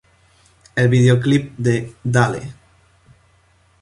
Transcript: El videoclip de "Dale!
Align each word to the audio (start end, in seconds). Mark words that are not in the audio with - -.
El 0.75 0.89
videoclip 0.89 1.55
de 1.59 1.93
"Dale! 2.03 2.41